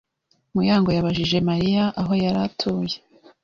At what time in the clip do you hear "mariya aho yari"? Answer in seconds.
1.49-2.39